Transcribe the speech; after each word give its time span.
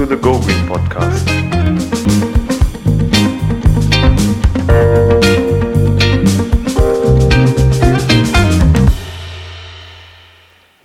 to 0.00 0.06
the 0.06 0.16
Go 0.16 0.40
Green 0.40 0.66
podcast. 0.66 1.26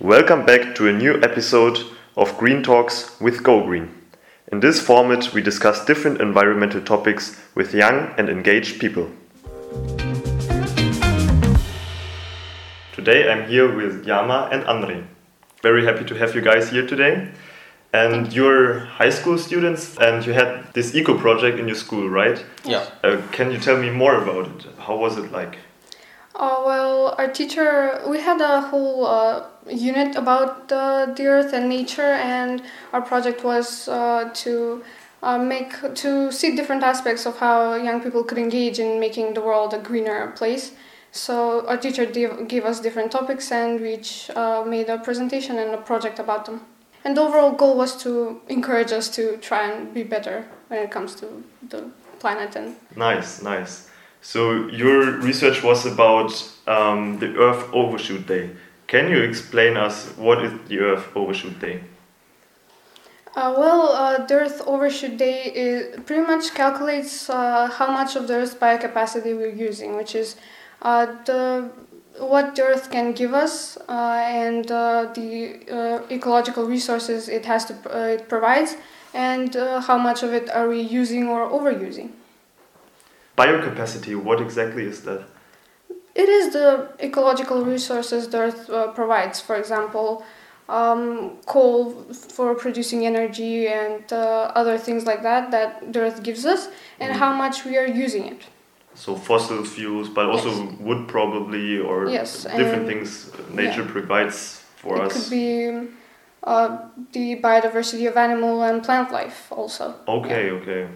Welcome 0.00 0.44
back 0.44 0.74
to 0.74 0.88
a 0.88 0.92
new 0.92 1.14
episode 1.22 1.78
of 2.18 2.36
Green 2.36 2.62
Talks 2.62 3.18
with 3.18 3.42
Go 3.42 3.64
Green. 3.64 3.88
In 4.52 4.60
this 4.60 4.82
format, 4.82 5.32
we 5.32 5.40
discuss 5.40 5.86
different 5.86 6.20
environmental 6.20 6.82
topics 6.82 7.40
with 7.54 7.72
young 7.72 8.12
and 8.18 8.28
engaged 8.28 8.78
people. 8.78 9.10
Today 12.92 13.32
I'm 13.32 13.48
here 13.48 13.74
with 13.74 14.04
Jana 14.04 14.50
and 14.52 14.62
Andrej. 14.64 15.06
Very 15.62 15.86
happy 15.86 16.04
to 16.04 16.14
have 16.16 16.34
you 16.34 16.42
guys 16.42 16.68
here 16.68 16.86
today. 16.86 17.30
And 17.92 18.32
you're 18.32 18.80
high 18.80 19.10
school 19.10 19.38
students 19.38 19.96
and 19.98 20.24
you 20.26 20.32
had 20.32 20.72
this 20.74 20.94
eco 20.94 21.16
project 21.16 21.58
in 21.58 21.66
your 21.66 21.76
school, 21.76 22.08
right? 22.10 22.44
Yeah. 22.64 22.86
Uh, 23.02 23.22
can 23.32 23.50
you 23.50 23.58
tell 23.58 23.78
me 23.78 23.90
more 23.90 24.22
about 24.22 24.46
it? 24.48 24.66
How 24.78 24.96
was 24.96 25.16
it 25.16 25.32
like? 25.32 25.58
Uh, 26.34 26.62
well, 26.66 27.14
our 27.16 27.28
teacher, 27.28 28.02
we 28.06 28.20
had 28.20 28.40
a 28.42 28.60
whole 28.60 29.06
uh, 29.06 29.46
unit 29.70 30.16
about 30.16 30.70
uh, 30.70 31.06
the 31.06 31.26
earth 31.26 31.54
and 31.54 31.66
nature, 31.66 32.02
and 32.02 32.62
our 32.92 33.00
project 33.00 33.42
was 33.42 33.88
uh, 33.88 34.28
to 34.34 34.84
uh, 35.22 35.38
make 35.38 35.72
to 35.94 36.30
see 36.30 36.54
different 36.54 36.82
aspects 36.82 37.24
of 37.24 37.38
how 37.38 37.74
young 37.74 38.02
people 38.02 38.22
could 38.22 38.36
engage 38.36 38.78
in 38.78 39.00
making 39.00 39.32
the 39.32 39.40
world 39.40 39.72
a 39.72 39.78
greener 39.78 40.30
place. 40.36 40.72
So 41.10 41.66
our 41.66 41.78
teacher 41.78 42.04
gave, 42.04 42.48
gave 42.48 42.66
us 42.66 42.80
different 42.80 43.10
topics, 43.10 43.50
and 43.50 43.80
we 43.80 43.94
each 43.94 44.28
uh, 44.36 44.62
made 44.66 44.90
a 44.90 44.98
presentation 44.98 45.58
and 45.58 45.70
a 45.70 45.78
project 45.78 46.18
about 46.18 46.44
them. 46.44 46.60
And 47.06 47.16
the 47.16 47.20
overall 47.20 47.52
goal 47.52 47.76
was 47.76 47.96
to 48.02 48.40
encourage 48.48 48.90
us 48.90 49.08
to 49.10 49.36
try 49.36 49.70
and 49.70 49.94
be 49.94 50.02
better 50.02 50.44
when 50.66 50.80
it 50.80 50.90
comes 50.90 51.14
to 51.20 51.44
the 51.68 51.88
planet 52.18 52.56
and 52.56 52.74
Nice, 52.96 53.42
nice. 53.42 53.88
So 54.22 54.66
your 54.66 55.12
research 55.20 55.62
was 55.62 55.86
about 55.86 56.32
um, 56.66 57.20
the 57.20 57.36
Earth 57.36 57.72
Overshoot 57.72 58.26
Day. 58.26 58.50
Can 58.88 59.08
you 59.08 59.22
explain 59.22 59.76
us 59.76 60.08
what 60.16 60.44
is 60.44 60.52
the 60.66 60.80
Earth 60.80 61.06
Overshoot 61.14 61.60
Day? 61.60 61.84
Uh, 63.36 63.54
well, 63.56 63.82
uh, 63.92 64.26
the 64.26 64.34
Earth 64.34 64.62
Overshoot 64.66 65.16
Day 65.16 65.44
is, 65.44 66.00
pretty 66.06 66.26
much 66.26 66.54
calculates 66.54 67.30
uh, 67.30 67.70
how 67.72 67.86
much 67.92 68.16
of 68.16 68.26
the 68.26 68.34
Earth's 68.34 68.56
biocapacity 68.56 69.36
we're 69.36 69.54
using, 69.68 69.94
which 69.94 70.16
is 70.16 70.34
uh, 70.82 71.06
the 71.24 71.70
what 72.18 72.54
the 72.56 72.62
Earth 72.62 72.90
can 72.90 73.12
give 73.12 73.34
us 73.34 73.76
uh, 73.88 74.22
and 74.26 74.70
uh, 74.70 75.12
the 75.14 75.60
uh, 75.70 76.02
ecological 76.10 76.64
resources 76.66 77.28
it 77.28 77.44
has 77.46 77.64
to 77.66 77.74
uh, 77.94 77.98
it 78.16 78.28
provides, 78.28 78.76
and 79.14 79.56
uh, 79.56 79.80
how 79.80 79.98
much 79.98 80.22
of 80.22 80.32
it 80.32 80.50
are 80.50 80.68
we 80.68 80.80
using 80.80 81.28
or 81.28 81.48
overusing. 81.48 82.10
Biocapacity, 83.36 84.16
what 84.16 84.40
exactly 84.40 84.84
is 84.84 85.02
that? 85.02 85.22
It 86.14 86.28
is 86.28 86.52
the 86.54 86.88
ecological 87.00 87.62
resources 87.64 88.28
the 88.28 88.38
Earth 88.38 88.70
uh, 88.70 88.88
provides. 88.92 89.40
For 89.40 89.56
example, 89.56 90.24
um, 90.68 91.36
coal 91.44 91.90
for 92.12 92.54
producing 92.54 93.04
energy 93.06 93.68
and 93.68 94.02
uh, 94.12 94.50
other 94.54 94.78
things 94.78 95.04
like 95.04 95.22
that 95.22 95.50
that 95.50 95.92
the 95.92 96.00
Earth 96.00 96.22
gives 96.22 96.46
us, 96.46 96.68
and 96.98 97.12
Mhm. 97.12 97.18
how 97.18 97.32
much 97.32 97.64
we 97.66 97.76
are 97.76 97.86
using 97.86 98.24
it. 98.26 98.42
So 98.96 99.14
fossil 99.14 99.64
fuels, 99.64 100.08
but 100.08 100.26
also 100.26 100.48
Yes. 100.50 100.80
wood 100.80 101.06
probably, 101.06 101.78
or 101.78 102.08
Yes, 102.08 102.44
different 102.44 102.86
things 102.86 103.30
nature 103.50 103.84
provides 103.84 104.64
for 104.76 104.96
it 104.96 105.02
us. 105.02 105.12
It 105.12 105.20
could 105.20 105.30
be 105.30 105.88
uh, 106.42 106.78
the 107.12 107.40
biodiversity 107.40 108.08
of 108.08 108.16
animal 108.16 108.62
and 108.62 108.82
plant 108.82 109.12
life 109.12 109.52
also. 109.52 109.94
Okay, 110.08 110.50
okay. 110.50 110.88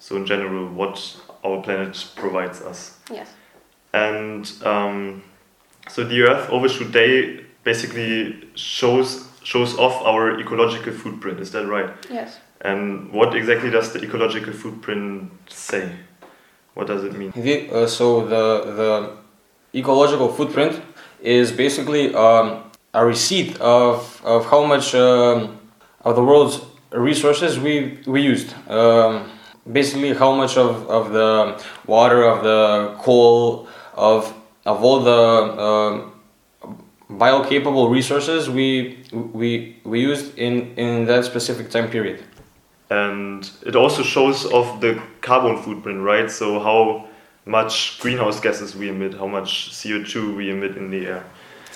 So 0.00 0.16
in 0.16 0.26
general, 0.26 0.68
what 0.68 1.16
our 1.44 1.62
planet 1.62 2.06
provides 2.16 2.60
us. 2.62 2.98
Yes. 3.12 3.28
And 3.92 4.50
um, 4.64 5.22
so 5.88 6.04
the 6.04 6.22
Earth 6.22 6.50
Overshoot 6.50 6.92
Day 6.92 7.44
basically 7.64 8.48
shows 8.54 9.28
shows 9.42 9.78
off 9.78 10.02
our 10.02 10.38
ecological 10.40 10.92
footprint. 10.92 11.40
Is 11.40 11.52
that 11.52 11.66
right? 11.66 11.90
Yes. 12.10 12.38
And 12.60 13.12
what 13.12 13.34
exactly 13.36 13.70
does 13.70 13.92
the 13.92 14.02
ecological 14.02 14.52
footprint 14.52 15.30
say? 15.48 15.92
What 16.78 16.86
does 16.86 17.02
it 17.02 17.12
mean? 17.18 17.32
The, 17.34 17.68
uh, 17.72 17.86
so 17.88 18.24
the 18.24 18.44
the 18.80 18.90
ecological 19.80 20.28
footprint 20.28 20.80
is 21.20 21.50
basically 21.50 22.14
um, 22.14 22.70
a 22.94 23.04
receipt 23.04 23.60
of, 23.60 24.22
of 24.24 24.46
how 24.46 24.64
much 24.64 24.94
um, 24.94 25.58
of 26.04 26.14
the 26.14 26.22
world's 26.22 26.60
resources 26.92 27.58
we 27.58 27.98
we 28.06 28.20
used. 28.22 28.54
Um, 28.70 29.28
basically, 29.72 30.14
how 30.14 30.30
much 30.30 30.56
of, 30.56 30.88
of 30.88 31.12
the 31.12 31.60
water, 31.88 32.22
of 32.22 32.44
the 32.44 32.94
coal, 33.02 33.66
of 33.94 34.32
of 34.64 34.84
all 34.84 35.00
the 35.00 35.22
um, 35.66 36.12
biocapable 37.10 37.90
resources 37.90 38.48
we 38.48 39.02
we 39.40 39.50
we 39.82 39.98
used 39.98 40.38
in 40.38 40.74
in 40.76 41.06
that 41.06 41.24
specific 41.24 41.70
time 41.70 41.88
period. 41.90 42.22
And 42.90 43.50
it 43.66 43.74
also 43.74 44.02
shows 44.02 44.46
off 44.46 44.80
the 44.80 45.02
carbon 45.30 45.56
footprint, 45.62 46.00
right? 46.12 46.30
So 46.30 46.46
how 46.68 47.08
much 47.48 47.98
greenhouse 48.00 48.38
gases 48.40 48.76
we 48.76 48.88
emit, 48.88 49.14
how 49.14 49.26
much 49.26 49.70
CO2 49.70 50.36
we 50.36 50.50
emit 50.50 50.76
in 50.76 50.90
the 50.90 51.06
air. 51.06 51.24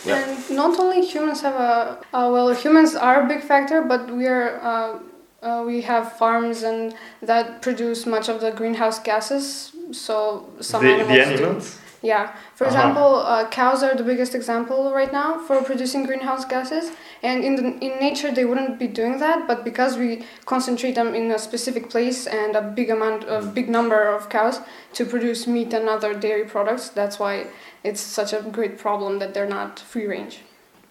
Yeah. 0.05 0.19
And 0.19 0.51
not 0.51 0.79
only 0.79 1.01
humans 1.15 1.41
have 1.43 1.55
a 1.55 1.99
uh, 2.13 2.29
well, 2.35 2.49
humans 2.55 2.95
are 2.95 3.25
a 3.25 3.29
big 3.33 3.43
factor, 3.43 3.83
but 3.83 4.11
we 4.19 4.27
are 4.27 4.49
uh, 4.71 4.99
uh, 5.43 5.65
we 5.67 5.81
have 5.83 6.05
farms 6.23 6.63
and 6.63 6.95
that 7.21 7.63
produce 7.63 8.07
much 8.07 8.29
of 8.29 8.41
the 8.41 8.51
greenhouse 8.51 8.99
gases. 8.99 9.73
So 9.93 10.17
some 10.61 10.83
the, 10.85 10.93
animals, 10.95 11.09
the 11.09 11.37
do. 11.37 11.45
animals? 11.45 11.79
Yeah. 12.03 12.33
For 12.57 12.67
Uh-huh. 12.67 12.75
example, 12.77 13.11
uh, 13.17 13.47
cows 13.49 13.83
are 13.85 13.95
the 13.95 14.03
biggest 14.03 14.35
example 14.35 14.93
right 14.93 15.13
now 15.13 15.39
for 15.47 15.63
producing 15.63 16.05
greenhouse 16.05 16.45
gases. 16.45 16.91
And 17.23 17.45
in 17.45 17.55
the, 17.57 17.65
in 17.87 17.93
nature, 18.01 18.33
they 18.33 18.45
wouldn't 18.45 18.79
be 18.79 18.89
doing 18.89 19.19
that, 19.21 19.47
but 19.47 19.63
because 19.65 19.97
we 19.97 20.25
concentrate 20.45 20.95
them 20.97 21.15
in 21.15 21.31
a 21.31 21.39
specific 21.39 21.89
place 21.91 22.27
and 22.27 22.57
a 22.57 22.63
big 22.63 22.91
amount, 22.91 23.25
a 23.29 23.41
big 23.41 23.69
number 23.69 24.03
of 24.17 24.29
cows 24.29 24.61
to 24.95 25.05
produce 25.05 25.47
meat 25.47 25.73
and 25.73 25.89
other 25.89 26.13
dairy 26.13 26.45
products, 26.45 26.89
that's 26.89 27.19
why 27.21 27.47
it's 27.85 28.01
such 28.01 28.33
a 28.33 28.41
great 28.51 28.79
problem 28.79 29.21
that 29.21 29.33
they're 29.35 29.49
not 29.61 29.79
free 29.79 30.07
range. 30.07 30.41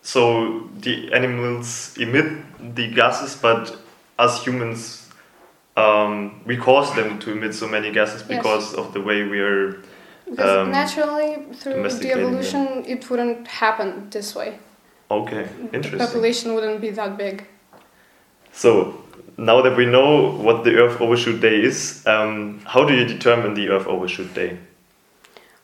So 0.03 0.69
the 0.79 1.13
animals 1.13 1.95
emit 1.99 2.25
the 2.75 2.87
gases, 2.89 3.35
but 3.35 3.75
as 4.17 4.41
humans, 4.43 5.09
um, 5.75 6.41
we 6.45 6.55
cause 6.57 6.93
them 6.95 7.19
to 7.19 7.31
emit 7.31 7.53
so 7.53 7.67
many 7.67 7.91
gases 7.91 8.21
Yes. 8.21 8.37
because 8.37 8.73
of 8.73 8.93
the 8.93 9.01
way 9.01 9.23
we 9.23 9.39
are. 9.41 9.75
Because 10.29 10.49
Um, 10.49 10.71
naturally, 10.71 11.45
through 11.59 11.73
the 11.73 11.77
domesticating 11.77 12.17
them. 12.17 12.25
evolution, 12.27 12.83
it 12.87 13.09
wouldn't 13.09 13.47
happen 13.47 14.07
this 14.11 14.33
way. 14.35 14.59
Okay, 15.09 15.43
The 15.43 15.75
interesting. 15.75 15.99
population 15.99 16.53
wouldn't 16.55 16.79
be 16.79 16.89
that 16.91 17.17
big. 17.17 17.45
So 18.53 18.69
now 19.37 19.61
that 19.61 19.75
we 19.75 19.85
know 19.85 20.31
what 20.45 20.63
the 20.63 20.75
Earth 20.77 21.01
Overshoot 21.01 21.41
Day 21.41 21.61
is, 21.61 22.05
um, 22.07 22.61
how 22.65 22.83
do 22.85 22.93
you 22.93 23.05
determine 23.05 23.53
the 23.53 23.69
Earth 23.69 23.87
Overshoot 23.87 24.33
Day? 24.33 24.57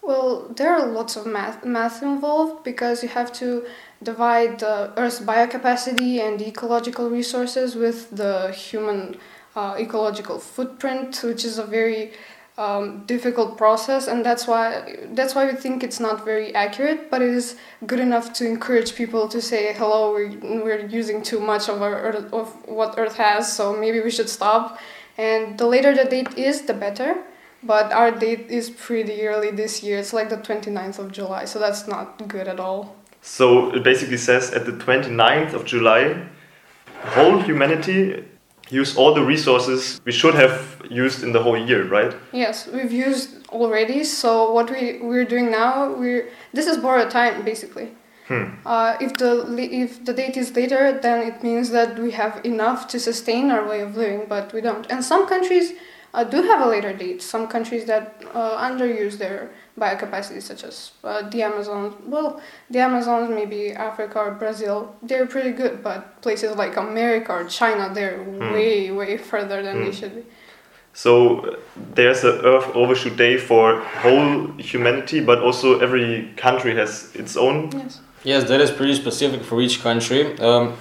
Well, 0.02 0.48
there 0.56 0.74
are 0.74 0.86
lots 0.86 1.16
of 1.18 1.26
math, 1.26 1.66
math 1.66 2.02
involved 2.02 2.64
because 2.64 3.04
you 3.04 3.10
have 3.10 3.32
to 3.34 3.66
divide 4.02 4.60
the 4.60 4.92
Earth's 4.96 5.20
biocapacity 5.20 6.20
and 6.20 6.42
ecological 6.42 7.10
resources 7.10 7.76
with 7.76 8.10
the 8.16 8.52
human 8.52 9.18
uh, 9.56 9.76
ecological 9.78 10.40
footprint, 10.40 11.20
which 11.24 11.44
is 11.44 11.58
a 11.58 11.66
very 11.66 12.14
um, 12.58 13.06
difficult 13.06 13.58
process, 13.58 14.08
and 14.08 14.26
that's 14.26 14.48
why 14.48 14.98
that's 15.12 15.36
why 15.36 15.46
we 15.46 15.54
think 15.54 15.84
it's 15.84 16.00
not 16.00 16.26
very 16.26 16.54
accurate. 16.56 17.12
But 17.12 17.22
it 17.22 17.30
is 17.30 17.56
good 17.86 18.00
enough 18.00 18.34
to 18.34 18.48
encourage 18.48 18.96
people 18.96 19.28
to 19.30 19.42
say, 19.42 19.74
"Hello, 19.74 20.12
we're, 20.14 20.64
we're 20.64 20.86
using 20.88 21.22
too 21.22 21.40
much 21.40 21.70
of 21.70 21.82
our 21.82 22.12
of 22.32 22.50
what 22.68 22.96
Earth 22.98 23.16
has, 23.18 23.52
so 23.52 23.76
maybe 23.76 24.00
we 24.02 24.12
should 24.12 24.30
stop." 24.30 24.80
And 25.18 25.58
the 25.58 25.66
later 25.66 25.96
the 25.96 26.06
date 26.06 26.38
is, 26.38 26.64
the 26.64 26.74
better 26.74 27.18
but 27.64 27.92
our 27.92 28.12
date 28.12 28.48
is 28.50 28.70
pretty 28.70 29.28
early 29.28 29.52
this 29.52 29.84
year. 29.84 29.98
It's 29.98 30.14
like 30.14 30.30
the 30.30 30.38
29th 30.38 31.00
of 31.00 31.12
July, 31.12 31.46
so 31.46 31.60
that's 31.60 31.88
not 31.88 32.28
good 32.28 32.48
at 32.48 32.60
all. 32.60 32.96
So 33.22 33.74
it 33.76 33.84
basically 33.84 34.18
says 34.18 34.52
at 34.52 34.66
the 34.66 34.72
29th 34.72 35.54
of 35.54 35.66
July, 35.66 36.28
whole 37.02 37.40
humanity 37.40 38.24
use 38.70 38.98
all 38.98 39.14
the 39.14 39.24
resources 39.24 40.02
we 40.06 40.12
should 40.12 40.36
have 40.36 40.82
used 40.90 41.24
in 41.24 41.32
the 41.32 41.42
whole 41.42 41.58
year, 41.58 41.88
right? 41.88 42.14
Yes, 42.32 42.68
we've 42.68 42.92
used 42.92 43.48
already. 43.50 44.04
So 44.04 44.52
what 44.52 44.70
we 44.70 45.00
we're 45.02 45.26
doing 45.26 45.52
now, 45.52 45.94
we're 45.94 46.30
this 46.54 46.68
is 46.68 46.78
borrowed 46.78 47.12
time 47.12 47.44
basically. 47.44 47.90
Hmm. 48.28 48.56
Uh, 48.66 48.98
if 49.00 49.14
the 49.14 49.58
if 49.58 50.04
the 50.04 50.14
date 50.14 50.36
is 50.36 50.54
later, 50.56 51.00
then 51.00 51.26
it 51.26 51.44
means 51.44 51.70
that 51.70 51.98
we 51.98 52.12
have 52.12 52.42
enough 52.44 52.88
to 52.90 53.00
sustain 53.00 53.52
our 53.52 53.66
way 53.68 53.80
of 53.80 53.96
living, 53.96 54.26
but 54.28 54.52
we 54.54 54.60
don't. 54.60 54.86
And 54.92 55.04
some 55.04 55.28
countries 55.28 55.74
uh, 56.14 56.24
do 56.24 56.42
have 56.42 56.62
a 56.62 56.70
later 56.70 56.94
date. 56.94 57.22
Some 57.22 57.48
countries 57.48 57.86
that 57.86 58.24
uh, 58.34 58.58
underuse 58.70 59.18
their 59.18 59.52
biocapacity, 59.80 60.42
such 60.42 60.64
as 60.64 60.92
uh, 61.04 61.30
the 61.30 61.44
Amazon. 61.44 61.96
Well, 62.06 62.42
the 62.70 62.80
Amazons, 62.80 63.30
maybe 63.30 63.72
Africa 63.74 64.20
or 64.20 64.32
Brazil, 64.32 64.96
they're 65.04 65.28
pretty 65.28 65.52
good, 65.52 65.84
but 65.84 66.22
places 66.22 66.56
like 66.56 66.78
America 66.78 67.32
or 67.32 67.44
China, 67.46 67.94
they're 67.94 68.24
way, 68.24 68.92
way 68.92 69.18
further 69.18 69.62
than 69.62 69.82
they 69.82 69.92
Hmm. 69.92 69.92
should 70.00 70.16
be. 70.16 70.24
So 70.94 71.42
uh, 71.42 71.56
there's 71.94 72.24
an 72.24 72.44
Earth 72.44 72.76
Overshoot 72.76 73.16
Day 73.18 73.38
for 73.38 73.82
whole 73.82 74.48
humanity, 74.58 75.20
but 75.20 75.40
also 75.40 75.80
every 75.80 76.34
country 76.38 76.76
has 76.76 77.12
its 77.16 77.38
own. 77.38 77.70
Yes. 77.72 78.00
Yes, 78.24 78.44
that 78.50 78.60
is 78.62 78.72
pretty 78.72 78.96
specific 78.96 79.44
for 79.44 79.62
each 79.62 79.84
country. 79.84 80.38
Um, 80.40 80.74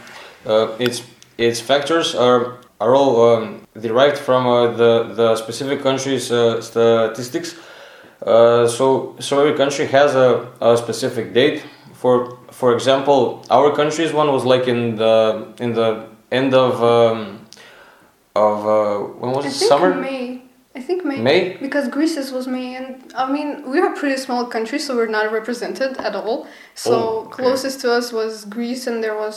uh, 0.47 0.75
its 0.79 1.03
its 1.37 1.61
factors 1.61 2.15
are 2.15 2.57
are 2.81 2.95
all 2.95 3.37
um, 3.37 3.67
derived 3.81 4.19
from 4.19 4.47
uh, 4.47 4.73
the 4.73 5.15
the 5.15 5.37
specific 5.37 5.83
country's 5.83 6.31
uh, 6.31 6.61
statistics. 6.61 7.57
Uh, 8.25 8.67
so 8.67 9.17
so 9.21 9.41
every 9.41 9.57
country 9.57 9.87
has 9.87 10.15
a, 10.15 10.49
a 10.61 10.77
specific 10.77 11.33
date. 11.33 11.65
For 11.95 12.39
for 12.51 12.75
example, 12.75 13.45
our 13.51 13.75
country's 13.75 14.13
one 14.13 14.33
was 14.33 14.45
like 14.45 14.69
in 14.69 14.97
the 14.97 15.55
in 15.61 15.73
the 15.75 16.07
end 16.31 16.55
of 16.55 16.83
um, 16.83 17.47
of 18.35 18.67
uh, 18.67 18.99
when 19.21 19.33
was 19.33 19.47
I 19.47 19.49
it 19.49 19.53
summer 19.53 19.95
May. 19.95 20.36
I 20.77 20.81
think 20.81 21.05
May. 21.07 21.21
May 21.23 21.57
Because 21.57 21.89
Greece's 21.89 22.31
was 22.31 22.47
May, 22.47 22.77
and 22.77 22.87
I 23.17 23.25
mean, 23.33 23.49
we're 23.71 23.91
a 23.93 23.97
pretty 23.97 24.19
small 24.19 24.45
country, 24.45 24.79
so 24.79 24.95
we're 24.95 25.15
not 25.19 25.33
represented 25.33 25.97
at 26.09 26.15
all. 26.15 26.47
So 26.75 26.93
Oh, 26.93 27.19
okay. 27.27 27.43
closest 27.43 27.81
to 27.83 27.89
us 27.99 28.13
was 28.13 28.45
Greece, 28.45 28.87
and 28.87 29.03
there 29.03 29.17
was 29.25 29.37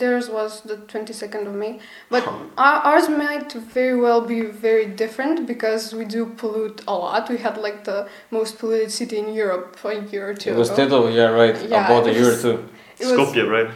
theirs 0.00 0.26
was 0.28 0.50
the 0.70 0.76
twenty 0.92 1.12
second 1.22 1.42
of 1.50 1.54
May. 1.62 1.72
But 2.14 2.22
Huh. 2.24 2.80
ours 2.90 3.06
might 3.24 3.50
very 3.78 3.96
well 4.06 4.20
be 4.34 4.40
very 4.66 4.86
different 5.02 5.46
because 5.52 5.82
we 5.98 6.04
do 6.16 6.22
pollute 6.40 6.80
a 6.92 6.94
lot. 7.04 7.22
We 7.34 7.38
had 7.46 7.56
like 7.66 7.78
the 7.90 8.00
most 8.36 8.52
polluted 8.58 8.90
city 9.00 9.16
in 9.24 9.28
Europe 9.42 9.66
for 9.80 9.90
a 9.98 10.00
year 10.12 10.24
or 10.30 10.34
two 10.40 10.50
it 10.50 10.56
was 10.62 10.70
ago. 10.70 10.78
Tetovo, 10.78 11.08
yeah 11.20 11.30
right 11.42 11.56
Yeah, 11.72 11.86
about 11.86 12.04
a 12.10 12.12
year 12.18 12.30
or 12.34 12.38
two. 12.44 12.56
It 13.00 13.06
was 13.06 13.14
Skopje, 13.16 13.42
right? 13.56 13.70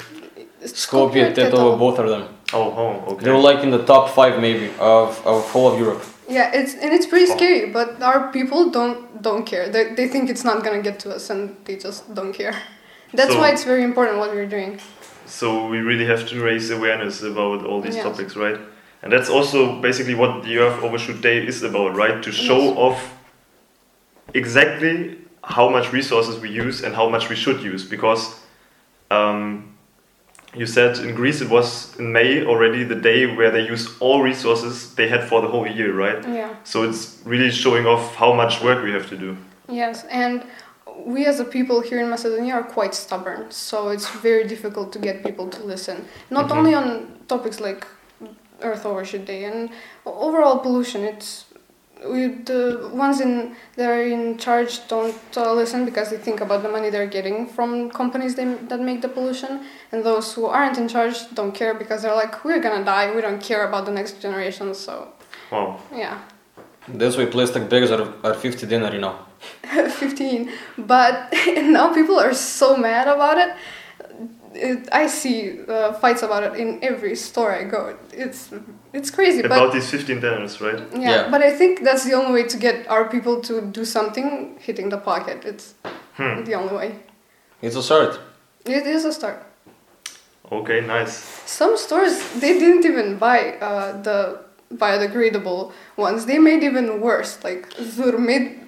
Skopje, 0.85 1.23
Tetovo, 1.39 1.69
both 1.85 1.99
of 2.03 2.09
them. 2.13 2.25
Oh, 2.53 2.69
oh, 2.83 3.13
okay. 3.13 3.25
They 3.25 3.31
were 3.37 3.45
like 3.51 3.61
in 3.67 3.71
the 3.71 3.85
top 3.93 4.05
five 4.19 4.35
maybe 4.47 4.67
of, 4.79 5.09
of 5.31 5.39
whole 5.53 5.69
of 5.73 5.79
Europe. 5.85 6.03
Yeah, 6.29 6.51
it's 6.55 6.75
and 6.75 6.93
it's 6.93 7.07
pretty 7.07 7.31
Oh. 7.31 7.37
scary, 7.37 7.71
but 7.71 8.01
our 8.03 8.31
people 8.33 8.71
don't 8.71 9.23
don't 9.23 9.45
care. 9.45 9.69
They, 9.69 9.95
they 9.95 10.09
think 10.09 10.31
it's 10.31 10.45
not 10.45 10.63
gonna 10.65 10.83
get 10.83 10.99
to 11.01 11.15
us, 11.15 11.31
and 11.31 11.57
they 11.65 11.77
just 11.77 12.15
don't 12.15 12.33
care. 12.33 12.55
That's 13.15 13.33
So- 13.33 13.39
why 13.41 13.51
it's 13.51 13.65
very 13.65 13.83
important 13.83 14.19
what 14.19 14.31
we're 14.33 14.47
doing. 14.49 14.79
So 15.27 15.67
we 15.69 15.79
really 15.79 16.05
have 16.07 16.27
to 16.29 16.43
raise 16.45 16.71
awareness 16.71 17.23
about 17.23 17.65
all 17.65 17.81
these 17.81 17.95
Yes. 17.97 18.05
topics, 18.05 18.37
right? 18.37 18.59
And 19.03 19.13
that's 19.13 19.31
also 19.31 19.81
basically 19.81 20.15
what 20.15 20.43
the 20.45 20.59
Earth 20.59 20.83
Overshoot 20.83 21.21
Day 21.23 21.47
is 21.47 21.63
about, 21.63 21.97
right? 21.97 22.23
To 22.23 22.31
show 22.33 22.59
Yes. 22.59 22.77
off 22.77 22.99
exactly 24.35 25.19
how 25.45 25.69
much 25.69 25.93
resources 25.93 26.39
we 26.41 26.49
use 26.51 26.83
and 26.85 26.95
how 26.95 27.09
much 27.09 27.29
we 27.29 27.37
should 27.37 27.63
use. 27.63 27.85
Because 27.85 28.35
um, 29.11 29.72
you 30.55 30.67
said 30.67 30.99
in 30.99 31.15
Greece 31.15 31.41
it 31.41 31.49
was 31.49 31.97
in 31.99 32.13
May 32.13 32.45
already 32.45 32.85
the 32.85 32.95
day 32.95 33.27
where 33.37 33.51
they 33.51 33.67
used 33.67 33.89
all 34.01 34.23
resources 34.23 34.95
they 34.95 35.09
had 35.09 35.25
for 35.29 35.41
the 35.41 35.49
whole 35.49 35.67
year, 35.67 35.95
right? 35.95 36.23
Yeah. 36.29 36.55
So 36.65 36.83
it's 36.83 37.21
really 37.25 37.51
showing 37.51 37.87
off 37.87 38.15
how 38.15 38.33
much 38.35 38.63
work 38.63 38.85
we 38.85 38.93
have 38.93 39.09
to 39.09 39.17
do. 39.17 39.37
Yes, 39.69 40.05
and 40.11 40.45
we 41.07 41.25
as 41.25 41.41
a 41.41 41.45
people 41.45 41.81
here 41.81 42.01
in 42.01 42.11
Macedonia 42.11 42.55
are 42.55 42.63
quite 42.63 42.95
stubborn, 42.95 43.51
so 43.51 43.89
it's 43.89 44.09
very 44.11 44.45
difficult 44.47 44.93
to 44.93 44.99
get 44.99 45.25
people 45.25 45.49
to 45.49 45.63
listen. 45.65 46.05
Not 46.31 46.49
Mhm. 46.49 46.57
only 46.57 46.75
on 46.75 47.07
topics 47.29 47.61
like 47.61 47.87
Earth 48.61 48.85
Overshoot 48.85 49.25
Day 49.25 49.45
and 49.45 49.71
overall 50.05 50.59
pollution. 50.59 51.03
It's 51.03 51.47
the 52.03 52.91
ones 52.93 53.21
in 53.21 53.55
that 53.77 53.89
are 53.89 54.03
in 54.03 54.37
charge 54.39 54.87
don't 54.89 55.15
uh, 55.37 55.53
listen 55.53 55.85
because 55.85 56.11
they 56.11 56.17
think 56.17 56.41
about 56.41 56.63
the 56.63 56.69
money 56.69 56.91
they're 56.91 57.07
getting 57.07 57.47
from 57.47 57.91
companies 57.91 58.35
they, 58.35 58.45
that 58.45 58.81
make 58.81 59.03
the 59.03 59.09
pollution, 59.09 59.65
and 59.93 60.05
those 60.05 60.35
who 60.35 60.47
aren't 60.47 60.79
in 60.79 60.89
charge 60.89 61.31
don't 61.35 61.53
care 61.53 61.75
because 61.75 62.03
they're 62.03 62.15
like 62.15 62.45
we're 62.45 62.61
gonna 62.61 62.85
die. 62.85 63.15
We 63.15 63.21
don't 63.21 63.41
care 63.43 63.67
about 63.69 63.87
the 63.87 63.93
next 63.93 64.21
generation. 64.21 64.75
So 64.75 65.13
Wow. 65.51 65.81
yeah. 65.95 66.19
That's 66.89 67.17
why 67.17 67.27
plastic 67.27 67.69
bags 67.69 67.91
are, 67.93 68.13
are 68.25 68.35
50 68.35 68.67
dinari 68.67 68.99
now. 68.99 69.27
15 69.89 70.51
but 70.79 71.33
now 71.57 71.93
people 71.95 72.19
are 72.19 72.35
so 72.35 72.77
mad 72.77 73.07
about 73.09 73.39
it, 73.39 73.55
it 74.55 74.89
i 74.93 75.07
see 75.07 75.61
uh, 75.69 75.93
fights 75.95 76.23
about 76.23 76.43
it 76.43 76.55
in 76.61 76.79
every 76.83 77.15
store 77.17 77.53
i 77.53 77.65
go 77.65 77.97
it's 78.13 78.51
it's 78.93 79.11
crazy 79.11 79.41
About 79.41 79.67
but 79.69 79.73
these 79.73 79.89
15 79.91 80.21
dinars, 80.21 80.61
right? 80.61 80.79
yeah, 80.93 81.11
Yeah. 81.11 81.31
but 81.31 81.41
i 81.43 81.51
think 81.51 81.83
that's 81.85 82.05
the 82.05 82.15
only 82.15 82.33
way 82.43 82.49
to 82.49 82.57
get 82.59 82.87
our 82.89 83.05
people 83.09 83.41
to 83.43 83.61
do 83.63 83.85
something 83.85 84.57
hitting 84.61 84.91
the 84.91 84.99
pocket 84.99 85.45
it's 85.45 85.75
Hmm. 86.17 86.45
the 86.45 86.55
only 86.55 86.75
way 86.77 86.95
It's 87.63 87.77
a 87.77 87.83
start. 87.83 88.19
it 88.67 88.87
is 88.87 89.05
a 89.05 89.13
start 89.13 89.39
Okay, 90.51 90.81
nice. 90.87 91.15
some 91.47 91.77
stores 91.79 92.15
they 92.41 92.59
didn't 92.59 92.85
even 92.85 93.17
buy 93.19 93.39
uh, 93.61 94.03
the 94.03 94.39
biodegradable 94.75 95.73
ones 95.97 96.27
they 96.27 96.39
made 96.39 96.63
even 96.63 97.01
worse 97.01 97.39
like 97.45 97.67
Zur 97.81 98.19
made 98.19 98.61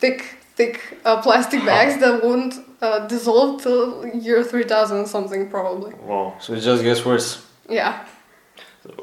thick 0.00 0.20
thick 0.56 0.80
uh, 1.04 1.22
plastic 1.22 1.64
bags 1.64 1.98
that 2.00 2.22
won't 2.24 2.54
uh, 2.80 3.06
dissolve 3.08 3.62
till 3.62 4.06
year 4.06 4.42
3000 4.44 5.06
something 5.06 5.48
probably 5.50 5.92
Wow. 6.06 6.34
So 6.40 6.52
it 6.54 6.60
just 6.60 6.82
gets 6.82 7.04
worse. 7.04 7.44
yeah 7.68 8.04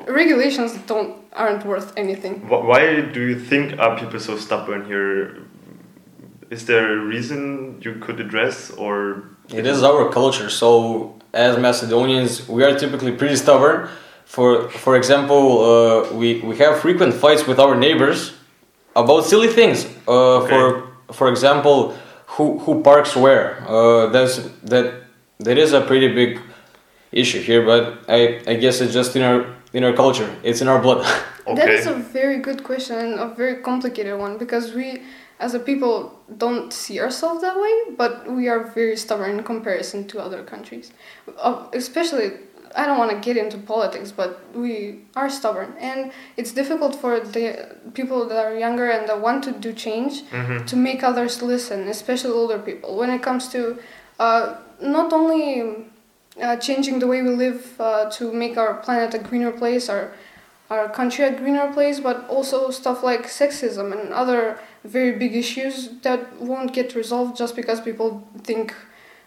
regulations 0.07 0.72
don't 0.88 1.12
aren't 1.33 1.66
worth 1.66 1.94
anything 1.98 2.33
Why 2.50 3.01
do 3.01 3.22
you 3.22 3.38
think 3.39 3.77
are 3.80 3.98
people 4.00 4.19
so 4.19 4.38
stubborn 4.38 4.86
here? 4.86 5.38
Is 6.50 6.66
there 6.66 6.86
a 6.98 7.00
reason 7.13 7.77
you 7.86 7.94
could 8.06 8.19
address, 8.19 8.72
or 8.72 9.24
It 9.50 9.66
is 9.66 9.83
our 9.83 10.10
culture. 10.12 10.50
So 10.50 10.69
as 11.33 11.57
Macedonians, 11.57 12.48
we 12.48 12.63
are 12.63 12.74
typically 12.83 13.12
pretty 13.12 13.36
stubborn. 13.36 13.77
For 14.25 14.69
for 14.69 14.95
example, 14.95 15.44
uh, 15.69 16.13
we 16.19 16.27
we 16.50 16.56
have 16.63 16.74
frequent 16.86 17.13
fights 17.24 17.44
with 17.50 17.60
our 17.60 17.75
neighbors 17.75 18.19
about 18.95 19.25
silly 19.31 19.50
things. 19.60 19.86
Uh, 20.07 20.38
Okay. 20.42 20.50
For 20.50 20.63
for 21.19 21.27
example, 21.33 21.77
who 22.27 22.60
who 22.60 22.81
parks 22.81 23.16
where? 23.16 23.63
Uh, 23.68 24.07
that's 24.07 24.38
that 24.63 25.04
that 25.39 25.57
is 25.57 25.74
a 25.74 25.81
pretty 25.81 26.13
big 26.13 26.39
issue 27.12 27.42
here. 27.42 27.66
But 27.66 28.04
I 28.07 28.42
I 28.48 28.56
guess 28.56 28.81
it's 28.81 28.94
just 28.94 29.16
in 29.16 29.22
our 29.22 29.56
in 29.74 29.83
our 29.83 29.94
culture. 29.94 30.30
It's 30.44 30.62
in 30.62 30.68
our 30.68 30.81
blood. 30.81 31.06
okay? 31.48 31.56
that 31.56 31.69
is 31.69 31.86
a 31.86 31.94
very 31.94 32.39
good 32.39 32.63
question 32.63 32.98
and 32.98 33.19
a 33.19 33.27
very 33.27 33.62
complicated 33.62 34.19
one 34.19 34.38
because 34.38 34.74
we 34.74 35.04
as 35.39 35.54
a 35.54 35.60
people 35.60 36.19
don't 36.38 36.72
see 36.72 37.00
ourselves 37.00 37.42
that 37.42 37.60
way 37.60 37.95
but 37.95 38.31
we 38.31 38.48
are 38.48 38.63
very 38.63 38.95
stubborn 38.95 39.31
in 39.31 39.44
comparison 39.44 40.07
to 40.07 40.19
other 40.19 40.44
countries 40.44 40.91
uh, 41.38 41.67
especially 41.74 42.32
i 42.75 42.86
don't 42.86 42.98
want 42.98 43.12
to 43.12 43.20
get 43.27 43.36
into 43.44 43.58
politics 43.58 44.12
but 44.12 44.29
we 44.53 45.00
are 45.15 45.29
stubborn 45.29 45.74
and 45.79 46.12
it's 46.38 46.51
difficult 46.51 46.94
for 47.03 47.20
the 47.36 47.46
people 47.94 48.27
that 48.29 48.38
are 48.46 48.55
younger 48.65 48.88
and 48.96 49.08
that 49.10 49.20
want 49.27 49.44
to 49.44 49.51
do 49.65 49.72
change 49.74 50.13
Mhm. 50.32 50.65
to 50.67 50.75
make 50.75 51.00
others 51.10 51.41
listen, 51.41 51.79
especially 51.88 52.34
older 52.41 52.60
people. 52.60 52.89
When 53.01 53.10
it 53.17 53.22
comes 53.22 53.44
to 53.55 53.60
uh, 54.20 54.44
not 54.98 55.13
only 55.13 55.46
uh, 56.41 56.55
changing 56.67 57.00
the 57.00 57.08
way 57.08 57.22
we 57.22 57.29
live 57.46 57.62
uh, 57.79 58.10
to 58.17 58.24
make 58.44 58.58
our 58.58 58.74
planet 58.86 59.13
a 59.13 59.20
greener 59.27 59.51
place, 59.62 59.86
our 59.96 60.03
our 60.74 60.89
country 61.00 61.24
a 61.25 61.32
greener 61.41 61.67
place, 61.77 61.98
but 62.08 62.17
also 62.36 62.58
stuff 62.72 63.03
like 63.03 63.24
sexism 63.41 63.88
and 63.96 64.12
other 64.22 64.58
very 64.84 65.12
big 65.24 65.34
issues 65.44 65.75
that 66.05 66.20
won't 66.50 66.72
get 66.74 66.88
resolved 66.96 67.34
just 67.38 67.55
because 67.55 67.79
people 67.89 68.10
think 68.48 68.74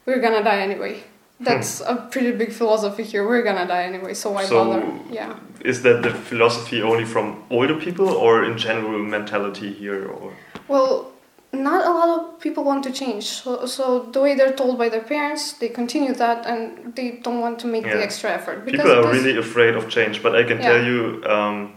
we're 0.07 0.21
gonna 0.25 0.43
die 0.43 0.61
anyway. 0.69 0.95
That's 1.41 1.81
a 1.81 1.95
pretty 2.11 2.33
big 2.33 2.53
philosophy 2.53 3.05
here. 3.05 3.27
We're 3.27 3.43
gonna 3.43 3.67
die 3.67 3.85
anyway, 3.85 4.15
so 4.15 4.31
why 4.31 4.45
So- 4.45 4.65
bother? 4.65 4.83
Yeah. 5.11 5.35
Is 5.65 5.83
that 5.83 6.03
the 6.03 6.11
philosophy 6.11 6.83
only 6.83 7.05
from 7.05 7.45
older 7.51 7.75
people, 7.75 8.09
or 8.09 8.45
in 8.45 8.57
general 8.59 8.99
mentality 8.99 9.73
here? 9.73 10.07
Or 10.07 10.33
Well, 10.69 11.13
not 11.53 11.87
a 11.87 11.91
lot 11.91 12.09
of 12.19 12.41
people 12.41 12.63
want 12.65 12.85
to 12.85 12.93
change. 12.93 13.25
So, 13.25 13.67
so 13.67 14.01
the 14.13 14.21
way 14.21 14.35
they're 14.35 14.53
told 14.53 14.79
by 14.79 14.89
their 14.89 15.01
parents, 15.03 15.53
they 15.53 15.69
continue 15.69 16.13
that 16.15 16.45
and 16.47 16.95
they 16.95 17.21
don't 17.23 17.41
want 17.41 17.59
to 17.61 17.67
make 17.67 17.85
the 17.85 18.03
extra 18.03 18.31
effort. 18.31 18.67
people 18.67 18.91
are 18.91 19.11
really 19.11 19.37
afraid 19.39 19.75
of 19.75 19.89
change, 19.89 20.23
but 20.23 20.35
I 20.37 20.43
can 20.45 20.59
tell 20.59 20.83
you, 20.85 21.23
um, 21.27 21.73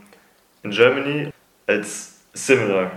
in 0.63 0.71
Germany, 0.71 1.31
it's 1.67 2.19
similar. 2.33 2.91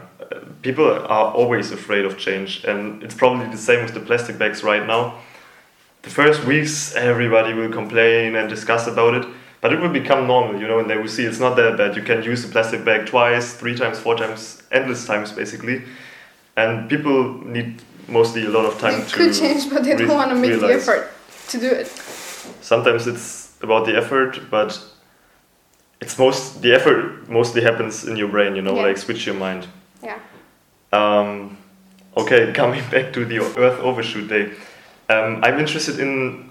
People 0.63 0.87
are 0.91 1.31
always 1.33 1.71
afraid 1.73 2.05
of 2.05 2.19
change, 2.19 2.65
and 2.65 3.03
it's 3.03 3.15
probably 3.15 3.47
the 3.47 3.63
same 3.69 3.83
with 3.85 3.95
the 3.95 4.01
plastic 4.01 4.39
bags 4.39 4.65
right 4.65 4.87
now. 4.87 5.15
The 6.05 6.11
first 6.11 6.45
weeks, 6.45 6.95
everybody 6.95 7.55
will 7.55 7.71
complain 7.71 8.37
and 8.37 8.49
discuss 8.49 8.87
about 8.87 9.15
it, 9.15 9.27
but 9.61 9.73
it 9.73 9.81
will 9.81 9.89
become 9.93 10.27
normal, 10.27 10.61
you 10.61 10.69
know, 10.69 10.79
and 10.79 10.89
they 10.89 10.97
will 10.97 11.09
see 11.09 11.25
it's 11.25 11.41
not 11.41 11.57
that 11.57 11.77
bad. 11.79 11.97
You 11.97 12.03
can 12.03 12.23
use 12.23 12.45
a 12.45 12.49
plastic 12.49 12.85
bag 12.85 13.07
twice, 13.07 13.55
three 13.55 13.75
times, 13.75 13.99
four 13.99 14.15
times, 14.17 14.63
endless 14.71 15.07
times 15.07 15.33
basically, 15.33 15.83
and 16.57 16.89
people 16.91 17.35
need 17.47 17.83
mostly 18.07 18.45
a 18.45 18.51
lot 18.51 18.67
of 18.67 18.79
time 18.79 19.01
they 19.01 19.07
to 19.07 19.15
could 19.17 19.35
change, 19.35 19.71
but 19.71 19.83
they 19.83 19.95
don't 19.97 20.09
want 20.09 20.31
to 20.31 20.37
make 20.37 20.61
the 20.61 20.67
effort 20.75 21.11
to 21.49 21.59
do 21.59 21.71
it. 21.71 21.87
sometimes 22.61 23.07
it's 23.07 23.53
about 23.63 23.87
the 23.87 23.97
effort 23.97 24.39
but 24.51 24.79
it's 26.03 26.19
most 26.19 26.61
the 26.61 26.75
effort 26.75 27.27
mostly 27.31 27.63
happens 27.63 28.05
in 28.05 28.17
your 28.17 28.29
brain 28.29 28.55
you 28.57 28.63
know 28.63 28.75
Yeah. 28.77 28.83
like 28.89 28.99
switch 28.99 29.25
your 29.27 29.35
mind 29.37 29.67
Yeah. 30.03 30.19
um, 30.93 31.57
Okay, 32.17 32.53
coming 32.61 32.83
back 32.91 33.13
to 33.15 33.25
the 33.25 33.39
Earth 33.39 33.81
Overshoot 33.81 34.29
Day, 34.29 34.53
um, 35.09 35.41
I'm 35.43 35.59
interested 35.59 35.99
in. 36.01 36.51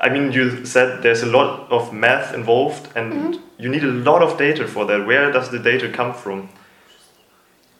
I 0.00 0.08
mean, 0.08 0.32
you 0.32 0.64
said 0.66 1.02
there's 1.02 1.22
a 1.22 1.26
lot 1.26 1.70
of 1.70 1.92
math 1.92 2.34
involved, 2.34 2.88
and 2.96 3.12
Mhm. 3.12 3.40
you 3.58 3.68
need 3.68 3.84
a 3.84 3.94
lot 4.10 4.22
of 4.22 4.36
data 4.36 4.66
for 4.66 4.84
that. 4.86 5.06
Where 5.06 5.30
does 5.30 5.50
the 5.50 5.58
data 5.58 5.88
come 5.88 6.12
from? 6.12 6.48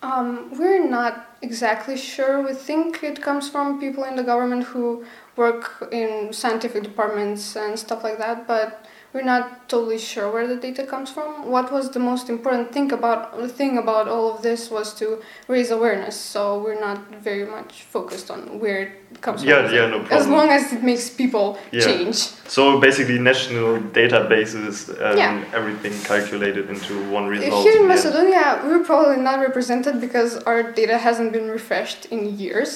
Um, 0.02 0.50
we're 0.58 0.86
not 0.86 1.14
exactly 1.40 1.96
sure. 1.96 2.42
We 2.42 2.52
think 2.52 3.02
it 3.02 3.22
comes 3.22 3.48
from 3.48 3.80
people 3.80 4.04
in 4.04 4.16
the 4.16 4.22
government 4.22 4.64
who 4.64 5.04
work 5.34 5.88
in 5.90 6.32
scientific 6.32 6.82
departments 6.82 7.56
and 7.56 7.78
stuff 7.78 8.04
like 8.04 8.18
that, 8.18 8.46
but 8.46 8.84
we're 9.14 9.22
not 9.22 9.68
totally 9.68 9.98
sure 9.98 10.30
where 10.30 10.46
the 10.46 10.56
data 10.56 10.84
comes 10.84 11.10
from. 11.10 11.48
What 11.50 11.72
was 11.72 11.90
the 11.90 12.00
most 12.00 12.28
important 12.28 12.72
thing 12.72 12.92
about 12.92 13.36
the 13.38 13.48
thing 13.48 13.78
about 13.78 14.06
all 14.06 14.34
of 14.34 14.42
this 14.42 14.70
was 14.70 14.92
to 14.94 15.22
raise 15.48 15.70
awareness. 15.70 16.16
So 16.16 16.58
we're 16.58 16.80
not 16.80 16.98
very 17.22 17.46
much 17.46 17.82
focused 17.82 18.30
on 18.30 18.60
where 18.60 18.78
it 18.82 18.92
comes 19.24 19.42
Yeah, 19.42 19.66
from. 19.66 19.74
yeah, 19.76 19.86
no 19.94 19.98
problem. 20.00 20.20
As 20.20 20.26
long 20.36 20.48
as 20.56 20.62
it 20.76 20.82
makes 20.90 21.06
people 21.22 21.46
Yeah. 21.72 21.80
change. 21.88 22.16
So 22.56 22.62
basically, 22.86 23.18
national 23.32 23.68
databases, 24.00 24.74
and 25.08 25.18
Yeah. 25.18 25.58
everything 25.58 25.94
calculated 26.12 26.64
into 26.74 26.92
one 27.16 27.26
result. 27.34 27.62
Here 27.66 27.72
in 27.80 27.84
end. 27.86 27.88
Macedonia, 27.94 28.46
we're 28.66 28.84
probably 28.92 29.20
not 29.28 29.36
represented 29.48 29.94
because 30.06 30.30
our 30.50 30.60
data 30.80 30.96
hasn't 31.06 31.30
been 31.36 31.48
refreshed 31.58 32.02
in 32.14 32.20
years. 32.44 32.70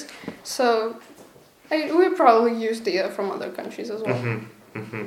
So 0.56 0.66
I, 1.70 1.76
we 1.98 2.04
probably 2.24 2.54
use 2.68 2.78
data 2.92 3.08
from 3.16 3.26
other 3.36 3.50
countries 3.58 3.88
as 3.94 4.00
well. 4.02 4.14
Mhm, 4.16 4.38
mhm. 4.82 5.04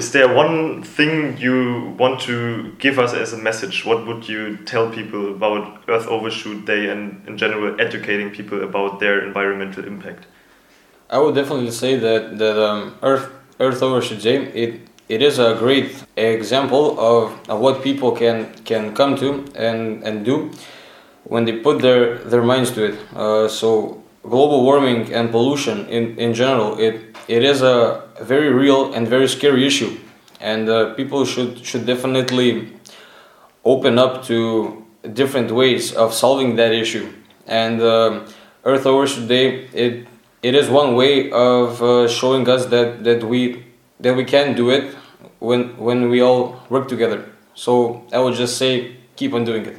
Is 0.00 0.12
there 0.12 0.28
one 0.44 0.82
thing 0.96 1.12
you 1.46 1.56
want 2.02 2.16
to 2.28 2.36
give 2.84 2.96
us 3.04 3.12
as 3.14 3.32
a 3.32 3.40
message? 3.48 3.76
What 3.90 4.00
would 4.06 4.22
you 4.28 4.42
tell 4.72 4.86
people 4.98 5.22
about 5.36 5.62
Earth 5.88 6.06
Overshoot 6.06 6.60
Day 6.72 6.82
and, 6.92 7.02
in 7.28 7.34
general, 7.38 7.68
educating 7.86 8.28
people 8.38 8.58
about 8.62 9.00
their 9.00 9.16
environmental 9.28 9.82
impact? 9.92 10.22
I 11.08 11.18
would 11.18 11.34
definitely 11.34 11.70
say 11.70 11.96
that 11.96 12.38
that 12.38 12.58
um, 12.58 12.94
Earth 13.02 13.30
Earth 13.60 13.82
Overshoot 13.82 14.22
Day 14.22 14.36
it 14.54 14.80
it 15.08 15.22
is 15.22 15.38
a 15.38 15.54
great 15.54 16.04
example 16.16 16.98
of, 16.98 17.32
of 17.48 17.60
what 17.60 17.82
people 17.82 18.10
can 18.10 18.52
can 18.64 18.94
come 18.94 19.16
to 19.16 19.44
and 19.54 20.02
and 20.02 20.24
do 20.24 20.50
when 21.24 21.44
they 21.44 21.58
put 21.58 21.80
their 21.80 22.18
their 22.18 22.42
minds 22.42 22.72
to 22.72 22.84
it. 22.84 22.98
Uh, 23.14 23.46
so 23.48 24.02
global 24.22 24.64
warming 24.64 25.12
and 25.14 25.30
pollution 25.30 25.86
in 25.88 26.18
in 26.18 26.34
general 26.34 26.76
it 26.78 27.14
it 27.28 27.44
is 27.44 27.62
a 27.62 28.02
very 28.20 28.52
real 28.52 28.92
and 28.94 29.06
very 29.06 29.28
scary 29.28 29.64
issue, 29.64 29.96
and 30.40 30.68
uh, 30.68 30.94
people 30.94 31.24
should 31.24 31.64
should 31.64 31.86
definitely 31.86 32.72
open 33.64 33.98
up 33.98 34.24
to 34.24 34.82
different 35.14 35.52
ways 35.52 35.94
of 35.94 36.12
solving 36.12 36.56
that 36.56 36.72
issue. 36.72 37.06
And 37.46 37.80
um, 37.80 38.26
Earth 38.64 38.86
Overshoot 38.86 39.28
Day, 39.28 39.68
it 39.72 40.06
it 40.46 40.54
is 40.54 40.70
one 40.70 40.94
way 40.94 41.28
of 41.32 41.82
uh, 41.82 42.06
showing 42.06 42.48
us 42.48 42.66
that, 42.66 43.02
that 43.02 43.24
we 43.24 43.64
that 43.98 44.14
we 44.14 44.24
can 44.24 44.54
do 44.54 44.70
it 44.70 44.94
when 45.40 45.76
when 45.76 46.08
we 46.08 46.20
all 46.20 46.42
work 46.68 46.86
together. 46.88 47.20
So 47.54 47.72
I 48.12 48.18
would 48.20 48.34
just 48.34 48.56
say 48.56 48.96
keep 49.16 49.32
on 49.32 49.44
doing 49.44 49.66
it. 49.66 49.76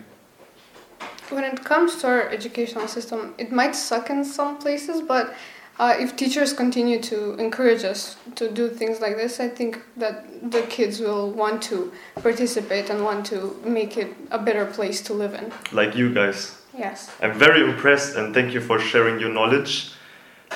When 1.30 1.46
it 1.46 1.64
comes 1.64 1.96
to 2.02 2.08
our 2.08 2.30
educational 2.30 2.88
system, 2.88 3.34
it 3.38 3.52
might 3.52 3.76
suck 3.76 4.10
in 4.10 4.26
some 4.26 4.58
places, 4.58 5.02
but 5.02 5.34
uh, 5.80 5.94
if 6.00 6.16
teachers 6.16 6.54
continue 6.54 7.00
to 7.02 7.36
encourage 7.36 7.84
us 7.84 8.18
to 8.36 8.50
do 8.50 8.68
things 8.70 9.00
like 9.00 9.16
this, 9.16 9.40
I 9.40 9.50
think 9.50 9.80
that 9.96 10.52
the 10.52 10.64
kids 10.64 11.00
will 11.00 11.32
want 11.32 11.62
to 11.64 11.92
participate 12.16 12.90
and 12.90 13.04
want 13.04 13.26
to 13.28 13.56
make 13.64 13.98
it 13.98 14.16
a 14.32 14.40
better 14.40 14.66
place 14.66 15.02
to 15.02 15.14
live 15.14 15.34
in. 15.34 15.52
Like 15.72 15.96
you 15.96 16.14
guys. 16.14 16.56
Yes. 16.76 17.12
I'm 17.22 17.38
very 17.38 17.62
impressed 17.62 18.16
and 18.16 18.34
thank 18.34 18.54
you 18.54 18.62
for 18.62 18.80
sharing 18.80 19.20
your 19.20 19.32
knowledge. 19.32 19.92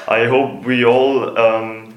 I 0.07 0.25
hope 0.25 0.65
we 0.65 0.83
all 0.85 1.37
um, 1.37 1.93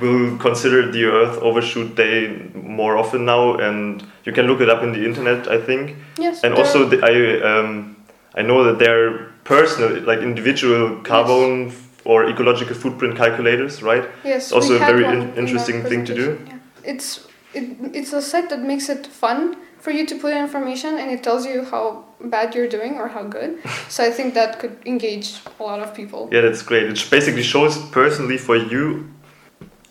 will 0.00 0.36
consider 0.38 0.90
the 0.90 1.04
Earth 1.04 1.38
Overshoot 1.42 1.94
Day 1.96 2.50
more 2.54 2.96
often 2.96 3.24
now, 3.24 3.54
and 3.56 4.02
you 4.24 4.32
can 4.32 4.46
look 4.46 4.60
it 4.60 4.68
up 4.68 4.82
in 4.82 4.92
the 4.92 5.04
internet, 5.04 5.48
I 5.48 5.60
think. 5.60 5.96
Yes. 6.18 6.44
And 6.44 6.54
also, 6.54 6.84
the, 6.88 6.98
I 7.02 7.40
um, 7.58 7.96
I 8.34 8.42
know 8.42 8.64
that 8.64 8.78
there 8.78 9.08
are 9.08 9.32
personal, 9.44 10.02
like 10.02 10.20
individual 10.20 11.00
carbon 11.02 11.72
or 12.04 12.28
ecological 12.28 12.74
footprint 12.74 13.16
calculators, 13.16 13.82
right? 13.82 14.04
Yes, 14.24 14.52
also 14.52 14.74
a 14.74 14.78
very 14.78 15.04
in- 15.04 15.22
in 15.22 15.34
interesting 15.36 15.82
thing 15.84 16.04
to 16.04 16.14
do. 16.14 16.38
Yeah. 16.46 16.58
It's 16.84 17.26
it, 17.54 17.76
it's 17.94 18.12
a 18.12 18.20
site 18.22 18.48
that 18.50 18.60
makes 18.60 18.88
it 18.88 19.06
fun 19.06 19.56
for 19.88 19.94
you 19.94 20.04
to 20.04 20.16
put 20.18 20.32
in 20.34 20.38
information 20.48 20.98
and 20.98 21.10
it 21.10 21.22
tells 21.22 21.46
you 21.46 21.64
how 21.64 22.04
bad 22.20 22.54
you're 22.54 22.68
doing 22.68 22.98
or 23.00 23.08
how 23.08 23.22
good. 23.22 23.50
so 23.88 24.04
I 24.04 24.10
think 24.10 24.34
that 24.34 24.58
could 24.60 24.76
engage 24.84 25.28
a 25.58 25.62
lot 25.62 25.80
of 25.80 25.94
people. 25.94 26.28
Yeah, 26.30 26.42
that's 26.42 26.60
great. 26.60 26.84
It 26.92 26.98
basically 27.10 27.42
shows 27.42 27.78
personally 28.00 28.36
for 28.36 28.56
you 28.56 29.08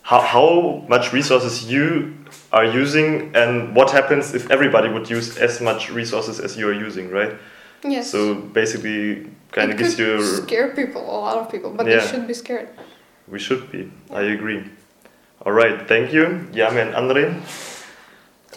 how, 0.02 0.20
how 0.20 0.84
much 0.88 1.12
resources 1.12 1.54
you 1.72 2.14
are 2.52 2.64
using 2.64 3.34
and 3.34 3.74
what 3.74 3.90
happens 3.90 4.34
if 4.34 4.48
everybody 4.52 4.88
would 4.88 5.10
use 5.10 5.36
as 5.36 5.60
much 5.60 5.90
resources 5.90 6.38
as 6.38 6.56
you 6.56 6.68
are 6.68 6.78
using, 6.88 7.10
right? 7.10 7.32
Yes. 7.82 8.08
So 8.08 8.36
basically, 8.36 9.26
kind 9.50 9.72
of 9.72 9.78
gives 9.78 9.98
you. 9.98 10.22
scare 10.44 10.68
people, 10.76 11.02
a 11.02 11.18
lot 11.26 11.38
of 11.38 11.50
people, 11.50 11.70
but 11.72 11.86
Yeah. 11.86 11.96
they 11.98 12.06
should 12.06 12.26
be 12.28 12.34
scared. 12.34 12.68
We 13.26 13.40
should 13.40 13.64
be. 13.72 13.90
I 14.12 14.22
agree. 14.36 14.62
All 15.44 15.52
right, 15.52 15.88
thank 15.88 16.12
you, 16.12 16.46
Jana 16.52 16.80
and 16.86 16.94
Andrej, 16.94 17.30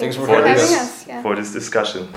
Thanks 0.01 0.15
for 0.15 0.25
For 0.25 0.35
having 0.37 0.53
this- 0.53 0.73
us. 0.73 1.07
Yeah. 1.07 1.21
for 1.21 1.35
this 1.35 1.51
discussion. 1.53 2.07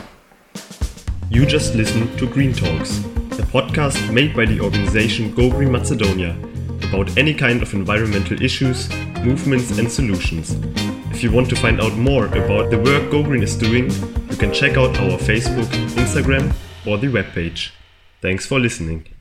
You 1.31 1.45
just 1.45 1.75
listened 1.75 2.19
to 2.19 2.27
Green 2.27 2.53
Talks, 2.53 2.99
a 3.43 3.45
podcast 3.57 3.99
made 4.13 4.35
by 4.35 4.47
the 4.47 4.59
organization 4.61 5.35
Go 5.35 5.51
Green 5.51 5.71
Macedonia 5.71 6.35
about 6.89 7.17
any 7.19 7.35
kind 7.35 7.61
of 7.63 7.75
environmental 7.75 8.41
issues, 8.43 8.89
movements, 9.23 9.79
and 9.79 9.91
solutions. 9.91 10.57
If 11.11 11.23
you 11.23 11.31
want 11.31 11.49
to 11.51 11.57
find 11.57 11.81
out 11.81 11.95
more 11.97 12.27
about 12.27 12.71
the 12.71 12.79
work 12.79 13.11
Go 13.11 13.23
Green 13.23 13.43
is 13.43 13.55
doing, 13.57 13.91
you 14.31 14.37
can 14.37 14.53
check 14.53 14.77
out 14.77 14.97
our 14.99 15.19
Facebook, 15.19 15.69
Instagram, 16.03 16.53
or 16.87 16.97
the 16.99 17.09
webpage. 17.09 17.71
Thanks 18.23 18.47
for 18.47 18.59
listening. 18.59 19.14